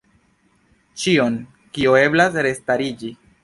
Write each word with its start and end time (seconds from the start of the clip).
Ĉion, 1.03 1.39
kio 1.77 1.95
eblas 2.03 2.43
restariĝi. 2.51 3.17